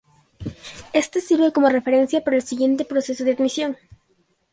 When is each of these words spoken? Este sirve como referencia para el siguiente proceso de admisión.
Este 0.93 1.21
sirve 1.21 1.51
como 1.53 1.69
referencia 1.69 2.23
para 2.23 2.35
el 2.35 2.41
siguiente 2.41 2.85
proceso 2.85 3.23
de 3.23 3.33
admisión. 3.33 3.77